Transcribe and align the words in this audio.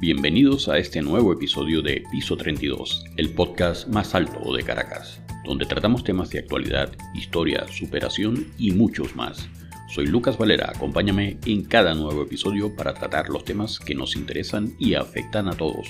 Bienvenidos 0.00 0.70
a 0.70 0.78
este 0.78 1.02
nuevo 1.02 1.30
episodio 1.30 1.82
de 1.82 2.02
Piso 2.10 2.34
32, 2.34 3.04
el 3.18 3.34
podcast 3.34 3.86
más 3.86 4.14
alto 4.14 4.54
de 4.54 4.62
Caracas, 4.62 5.20
donde 5.44 5.66
tratamos 5.66 6.04
temas 6.04 6.30
de 6.30 6.38
actualidad, 6.38 6.90
historia, 7.12 7.66
superación 7.68 8.46
y 8.56 8.70
muchos 8.70 9.14
más. 9.14 9.50
Soy 9.94 10.06
Lucas 10.06 10.38
Valera, 10.38 10.72
acompáñame 10.74 11.36
en 11.44 11.64
cada 11.64 11.92
nuevo 11.94 12.22
episodio 12.22 12.74
para 12.74 12.94
tratar 12.94 13.28
los 13.28 13.44
temas 13.44 13.78
que 13.78 13.94
nos 13.94 14.16
interesan 14.16 14.74
y 14.78 14.94
afectan 14.94 15.48
a 15.48 15.52
todos. 15.52 15.86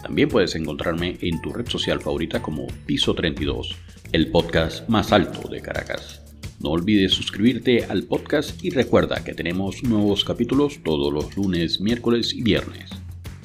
También 0.00 0.28
puedes 0.28 0.54
encontrarme 0.54 1.18
en 1.20 1.42
tu 1.42 1.52
red 1.52 1.66
social 1.66 2.00
favorita 2.00 2.40
como 2.40 2.68
Piso 2.86 3.12
32, 3.12 3.74
el 4.12 4.30
podcast 4.30 4.88
más 4.88 5.10
alto 5.10 5.48
de 5.48 5.60
Caracas. 5.60 6.22
No 6.60 6.70
olvides 6.70 7.10
suscribirte 7.10 7.86
al 7.86 8.04
podcast 8.04 8.64
y 8.64 8.70
recuerda 8.70 9.24
que 9.24 9.34
tenemos 9.34 9.82
nuevos 9.82 10.24
capítulos 10.24 10.78
todos 10.84 11.12
los 11.12 11.36
lunes, 11.36 11.80
miércoles 11.80 12.34
y 12.34 12.42
viernes. 12.42 13.01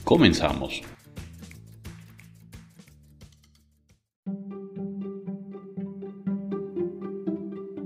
Comenzamos. 0.08 0.82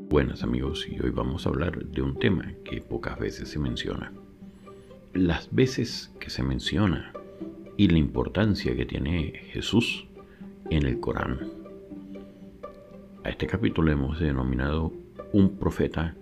Buenas 0.08 0.44
amigos 0.44 0.88
y 0.88 1.00
hoy 1.02 1.10
vamos 1.10 1.48
a 1.48 1.50
hablar 1.50 1.84
de 1.84 2.04
un 2.04 2.20
tema 2.20 2.54
que 2.64 2.80
pocas 2.80 3.18
veces 3.18 3.50
se 3.50 3.58
menciona. 3.58 4.14
Las 5.16 5.52
veces 5.52 6.14
que 6.20 6.30
se 6.30 6.44
menciona 6.44 7.12
y 7.76 7.88
la 7.88 7.98
importancia 7.98 8.76
que 8.76 8.86
tiene 8.86 9.32
Jesús 9.52 10.06
en 10.70 10.86
el 10.86 11.00
Corán. 11.00 11.40
A 13.24 13.30
este 13.30 13.48
capítulo 13.48 13.92
hemos 13.92 14.20
denominado 14.20 14.94
un 15.34 15.58
profeta 15.58 16.14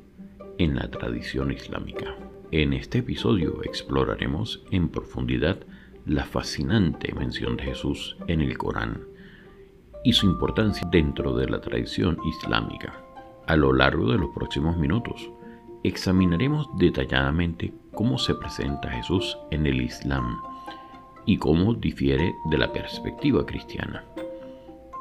en 0.60 0.78
la 0.78 0.90
tradición 0.90 1.52
islámica. 1.52 2.16
En 2.52 2.72
este 2.72 3.00
episodio 3.00 3.62
exploraremos 3.64 4.64
en 4.72 4.88
profundidad 4.88 5.60
la 6.06 6.26
fascinante 6.26 7.14
mención 7.14 7.58
de 7.58 7.64
Jesús 7.64 8.18
en 8.28 8.42
el 8.42 8.58
Corán 8.58 9.02
y 10.04 10.14
su 10.14 10.26
importancia 10.26 10.88
dentro 10.92 11.36
de 11.36 11.48
la 11.48 11.62
tradición 11.62 12.18
islámica. 12.26 12.94
A 13.48 13.56
lo 13.56 13.74
largo 13.74 14.12
de 14.12 14.18
los 14.18 14.30
próximos 14.30 14.78
minutos 14.78 15.30
examinaremos 15.84 16.70
detalladamente 16.78 17.74
cómo 17.94 18.18
se 18.18 18.36
presenta 18.36 18.90
Jesús 18.90 19.38
en 19.52 19.66
el 19.66 19.82
Islam 19.82 20.40
y 21.26 21.38
cómo 21.38 21.74
difiere 21.74 22.34
de 22.50 22.58
la 22.58 22.72
perspectiva 22.72 23.46
cristiana. 23.46 24.04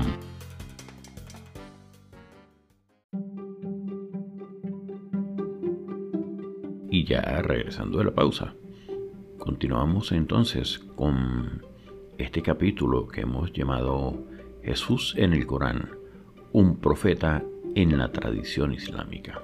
Y 6.93 7.05
ya 7.05 7.21
regresando 7.43 7.99
de 7.99 8.05
la 8.05 8.15
pausa. 8.15 8.55
Continuamos 9.39 10.13
entonces 10.13 10.79
con 10.79 11.67
este 12.19 12.43
capítulo 12.43 13.09
que 13.09 13.23
hemos 13.23 13.53
llamado 13.53 14.23
Jesús 14.63 15.15
en 15.17 15.33
el 15.33 15.47
Corán, 15.47 15.89
un 16.53 16.77
profeta 16.77 17.43
en 17.75 17.97
la 17.97 18.13
tradición 18.13 18.75
islámica. 18.75 19.41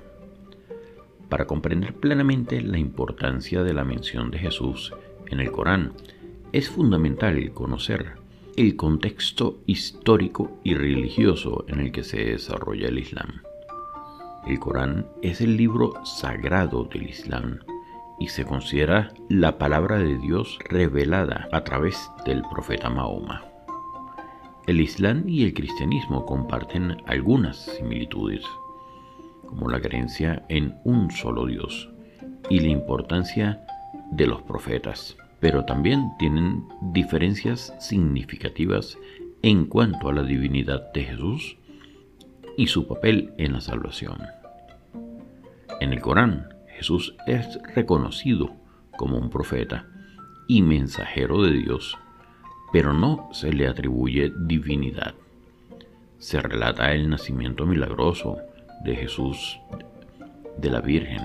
Para 1.28 1.46
comprender 1.46 1.94
plenamente 1.94 2.60
la 2.60 2.78
importancia 2.78 3.62
de 3.62 3.74
la 3.74 3.84
mención 3.84 4.30
de 4.30 4.38
Jesús 4.38 4.92
en 5.26 5.40
el 5.40 5.50
Corán, 5.50 5.92
es 6.52 6.70
fundamental 6.70 7.52
conocer 7.52 8.12
el 8.56 8.76
contexto 8.76 9.58
histórico 9.66 10.58
y 10.64 10.74
religioso 10.74 11.64
en 11.68 11.80
el 11.80 11.92
que 11.92 12.04
se 12.04 12.24
desarrolla 12.24 12.88
el 12.88 12.98
Islam. 12.98 13.42
El 14.46 14.58
Corán 14.60 15.06
es 15.22 15.40
el 15.40 15.56
libro 15.56 15.92
sagrado 16.04 16.84
del 16.84 17.08
Islam 17.08 17.58
y 18.18 18.28
se 18.28 18.44
considera 18.44 19.12
la 19.28 19.58
palabra 19.58 19.98
de 19.98 20.16
Dios 20.18 20.58
revelada 20.70 21.48
a 21.52 21.64
través 21.64 22.10
del 22.24 22.42
profeta 22.50 22.88
Mahoma. 22.88 23.44
El 24.66 24.80
Islam 24.80 25.28
y 25.28 25.44
el 25.44 25.52
cristianismo 25.52 26.24
comparten 26.24 26.96
algunas 27.06 27.56
similitudes, 27.56 28.44
como 29.46 29.68
la 29.68 29.80
creencia 29.80 30.44
en 30.48 30.76
un 30.84 31.10
solo 31.10 31.46
Dios 31.46 31.90
y 32.50 32.60
la 32.60 32.68
importancia 32.68 33.66
de 34.10 34.26
los 34.26 34.42
profetas, 34.42 35.16
pero 35.40 35.64
también 35.64 36.12
tienen 36.18 36.64
diferencias 36.92 37.74
significativas 37.78 38.98
en 39.42 39.66
cuanto 39.66 40.08
a 40.08 40.12
la 40.12 40.22
divinidad 40.22 40.92
de 40.92 41.04
Jesús 41.04 41.56
y 42.56 42.68
su 42.68 42.86
papel 42.86 43.32
en 43.38 43.52
la 43.52 43.60
salvación. 43.60 44.18
En 45.80 45.92
el 45.92 46.00
Corán, 46.00 46.48
Jesús 46.76 47.14
es 47.26 47.58
reconocido 47.74 48.54
como 48.96 49.18
un 49.18 49.30
profeta 49.30 49.86
y 50.48 50.62
mensajero 50.62 51.42
de 51.42 51.52
Dios, 51.52 51.98
pero 52.72 52.92
no 52.92 53.28
se 53.32 53.52
le 53.52 53.66
atribuye 53.66 54.32
divinidad. 54.36 55.14
Se 56.18 56.40
relata 56.40 56.92
el 56.92 57.10
nacimiento 57.10 57.66
milagroso 57.66 58.38
de 58.84 58.96
Jesús 58.96 59.58
de 60.58 60.70
la 60.70 60.80
Virgen, 60.80 61.22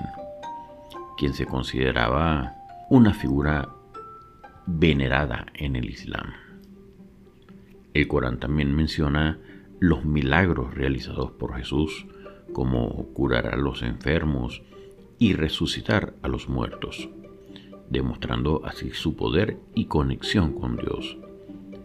quien 1.17 1.33
se 1.33 1.45
consideraba 1.45 2.55
una 2.89 3.13
figura 3.13 3.69
venerada 4.65 5.45
en 5.53 5.75
el 5.75 5.89
Islam. 5.89 6.33
El 7.93 8.07
Corán 8.07 8.39
también 8.39 8.73
menciona 8.73 9.39
los 9.79 10.05
milagros 10.05 10.73
realizados 10.73 11.31
por 11.31 11.55
Jesús 11.55 12.05
como 12.53 13.07
curar 13.13 13.47
a 13.47 13.57
los 13.57 13.81
enfermos 13.81 14.61
y 15.17 15.33
resucitar 15.33 16.13
a 16.21 16.27
los 16.27 16.49
muertos, 16.49 17.09
demostrando 17.89 18.61
así 18.65 18.91
su 18.91 19.15
poder 19.15 19.57
y 19.75 19.85
conexión 19.85 20.53
con 20.53 20.77
Dios. 20.77 21.17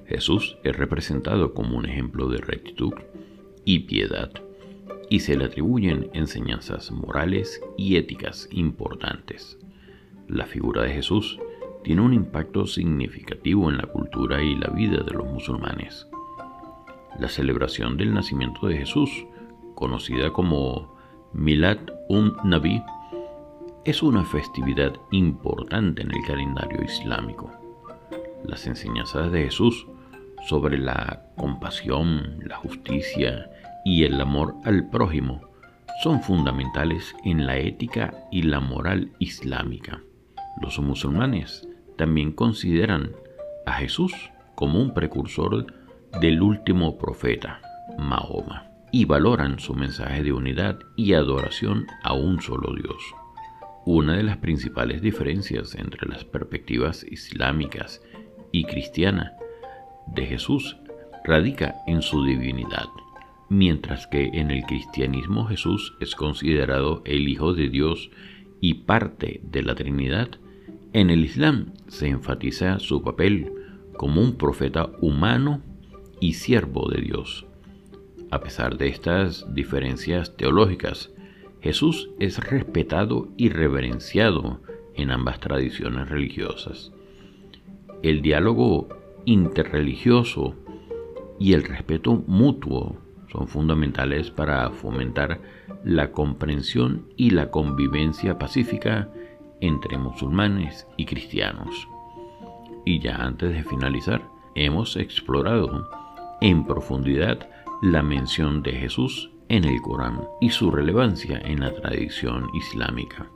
Jesús 0.07 0.57
es 0.63 0.77
representado 0.77 1.53
como 1.53 1.77
un 1.77 1.87
ejemplo 1.87 2.29
de 2.29 2.39
rectitud 2.39 2.95
y 3.65 3.81
piedad, 3.81 4.31
y 5.09 5.21
se 5.21 5.37
le 5.37 5.45
atribuyen 5.45 6.11
enseñanzas 6.13 6.91
morales 6.91 7.61
y 7.77 7.97
éticas 7.97 8.49
importantes. 8.51 9.59
La 10.29 10.47
figura 10.47 10.83
de 10.83 10.93
Jesús 10.93 11.39
tiene 11.85 12.03
un 12.03 12.13
impacto 12.13 12.67
significativo 12.67 13.71
en 13.71 13.77
la 13.77 13.87
cultura 13.87 14.43
y 14.43 14.57
la 14.57 14.69
vida 14.69 15.03
de 15.05 15.13
los 15.13 15.27
musulmanes. 15.27 16.09
La 17.21 17.29
celebración 17.29 17.97
del 17.97 18.13
nacimiento 18.13 18.67
de 18.67 18.79
Jesús, 18.79 19.27
conocida 19.75 20.33
como 20.33 20.97
Milad 21.33 21.79
un 22.09 22.37
Nabi, 22.45 22.83
es 23.85 24.03
una 24.03 24.25
festividad 24.25 24.95
importante 25.13 26.03
en 26.03 26.13
el 26.13 26.25
calendario 26.27 26.83
islámico. 26.83 27.53
Las 28.45 28.67
enseñanzas 28.67 29.31
de 29.31 29.45
Jesús 29.45 29.87
sobre 30.49 30.79
la 30.79 31.27
compasión, 31.37 32.41
la 32.45 32.57
justicia 32.57 33.49
y 33.87 34.03
el 34.03 34.21
amor 34.21 34.57
al 34.65 34.89
prójimo 34.89 35.43
son 36.03 36.21
fundamentales 36.21 37.15
en 37.25 37.47
la 37.47 37.57
ética 37.57 38.13
y 38.33 38.43
la 38.43 38.59
moral 38.59 39.13
islámica. 39.21 40.03
Los 40.61 40.81
musulmanes 40.81 41.69
también 41.97 42.33
consideran 42.33 43.13
a 43.65 43.75
Jesús 43.75 44.13
como 44.57 44.83
un 44.83 44.93
precursor 44.93 45.67
del 46.21 46.43
último 46.43 46.99
profeta, 46.99 47.61
Mahoma, 47.97 48.73
y 48.91 49.05
valoran 49.05 49.61
su 49.61 49.73
mensaje 49.73 50.25
de 50.25 50.33
unidad 50.33 50.81
y 50.97 51.15
adoración 51.15 51.87
a 52.03 52.13
un 52.13 52.43
solo 52.43 52.75
Dios. 52.75 53.15
Una 53.85 54.17
de 54.17 54.25
las 54.25 54.39
principales 54.39 55.01
diferencias 55.01 55.77
entre 55.77 56.09
las 56.09 56.25
perspectivas 56.25 57.07
islámicas 57.09 58.03
y 58.51 58.65
cristiana 58.65 59.35
de 60.09 60.27
Jesús 60.27 60.77
radica 61.25 61.77
en 61.87 62.03
su 62.03 62.25
divinidad, 62.25 62.87
mientras 63.49 64.07
que 64.07 64.31
en 64.35 64.51
el 64.51 64.63
cristianismo 64.65 65.47
Jesús 65.47 65.95
es 66.01 66.15
considerado 66.15 67.03
el 67.05 67.29
Hijo 67.29 67.55
de 67.55 67.69
Dios 67.69 68.11
y 68.61 68.75
parte 68.75 69.41
de 69.45 69.63
la 69.63 69.75
Trinidad, 69.75 70.31
en 70.93 71.11
el 71.11 71.25
Islam 71.25 71.73
se 71.89 72.09
enfatiza 72.09 72.79
su 72.79 73.03
papel 73.03 73.53
como 73.97 74.21
un 74.21 74.37
profeta 74.37 74.91
humano 75.01 75.61
y 76.21 76.35
siervo 76.35 76.89
de 76.89 77.03
Dios. 77.03 77.47
A 78.31 78.41
pesar 78.41 78.77
de 78.77 78.89
estas 78.89 79.55
diferencias 79.55 80.37
teológicas, 80.37 81.13
Jesús 81.61 82.11
es 82.19 82.39
respetado 82.39 83.29
y 83.37 83.49
reverenciado 83.51 84.61
en 84.95 85.11
ambas 85.11 85.41
tradiciones 85.41 86.09
religiosas. 86.09 86.93
El 88.03 88.23
diálogo 88.23 88.89
interreligioso 89.25 90.55
y 91.39 91.53
el 91.53 91.65
respeto 91.65 92.23
mutuo 92.27 92.99
son 93.31 93.49
fundamentales 93.49 94.31
para 94.31 94.71
fomentar 94.71 95.41
la 95.85 96.13
comprensión 96.13 97.07
y 97.17 97.31
la 97.31 97.51
convivencia 97.51 98.39
pacífica 98.39 99.09
entre 99.61 99.99
musulmanes 99.99 100.87
y 100.97 101.07
cristianos. 101.07 101.89
Y 102.85 103.01
ya 103.01 103.17
antes 103.17 103.53
de 103.53 103.65
finalizar, 103.65 104.23
hemos 104.55 104.97
explorado 104.97 105.89
en 106.41 106.65
profundidad 106.65 107.49
la 107.83 108.03
mención 108.03 108.63
de 108.63 108.73
Jesús 108.73 109.31
en 109.49 109.65
el 109.65 109.81
Corán 109.81 110.21
y 110.41 110.51
su 110.51 110.71
relevancia 110.71 111.41
en 111.45 111.61
la 111.61 111.73
tradición 111.73 112.49
islámica 112.55 113.27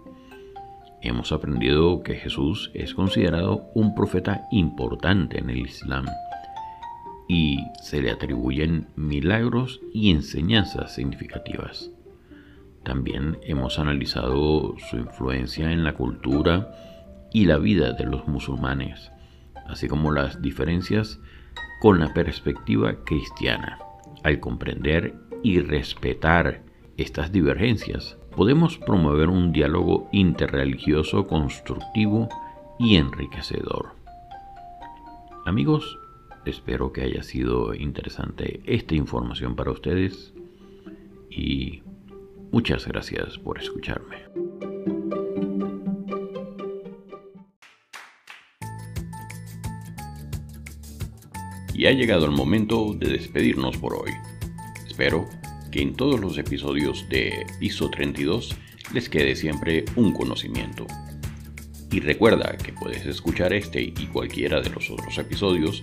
hemos 1.02 1.32
aprendido 1.32 2.02
que 2.02 2.14
Jesús 2.14 2.70
es 2.74 2.94
considerado 2.94 3.70
un 3.74 3.94
profeta 3.94 4.46
importante 4.50 5.38
en 5.38 5.50
el 5.50 5.60
Islam 5.60 6.06
y 7.32 7.68
se 7.80 8.02
le 8.02 8.10
atribuyen 8.10 8.88
milagros 8.96 9.80
y 9.94 10.10
enseñanzas 10.10 10.92
significativas. 10.92 11.92
También 12.82 13.38
hemos 13.42 13.78
analizado 13.78 14.74
su 14.90 14.96
influencia 14.96 15.70
en 15.70 15.84
la 15.84 15.92
cultura 15.92 16.72
y 17.32 17.44
la 17.44 17.58
vida 17.58 17.92
de 17.92 18.04
los 18.04 18.26
musulmanes, 18.26 19.12
así 19.68 19.86
como 19.86 20.10
las 20.10 20.42
diferencias 20.42 21.20
con 21.80 22.00
la 22.00 22.12
perspectiva 22.12 22.96
cristiana. 23.04 23.78
Al 24.24 24.40
comprender 24.40 25.14
y 25.44 25.60
respetar 25.60 26.62
estas 26.96 27.30
divergencias, 27.30 28.18
podemos 28.34 28.76
promover 28.78 29.28
un 29.28 29.52
diálogo 29.52 30.08
interreligioso 30.10 31.28
constructivo 31.28 32.28
y 32.80 32.96
enriquecedor. 32.96 33.94
Amigos, 35.46 35.96
espero 36.44 36.92
que 36.92 37.02
haya 37.02 37.22
sido 37.22 37.74
interesante 37.74 38.60
esta 38.64 38.94
información 38.94 39.56
para 39.56 39.70
ustedes 39.70 40.32
y 41.30 41.82
muchas 42.50 42.86
gracias 42.86 43.38
por 43.38 43.58
escucharme. 43.58 44.16
Y 51.74 51.86
ha 51.86 51.92
llegado 51.92 52.26
el 52.26 52.32
momento 52.32 52.92
de 52.94 53.08
despedirnos 53.08 53.78
por 53.78 53.94
hoy. 53.94 54.10
Espero 54.86 55.26
que 55.70 55.80
en 55.80 55.94
todos 55.94 56.20
los 56.20 56.36
episodios 56.36 57.08
de 57.08 57.46
Piso 57.58 57.88
32 57.88 58.54
les 58.92 59.08
quede 59.08 59.34
siempre 59.34 59.84
un 59.96 60.12
conocimiento. 60.12 60.86
Y 61.90 62.00
recuerda 62.00 62.56
que 62.56 62.72
puedes 62.72 63.06
escuchar 63.06 63.52
este 63.52 63.80
y 63.82 64.06
cualquiera 64.12 64.60
de 64.60 64.70
los 64.70 64.90
otros 64.90 65.16
episodios 65.18 65.82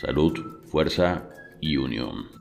Salud, 0.00 0.62
fuerza 0.64 1.28
y 1.60 1.76
unión. 1.76 2.39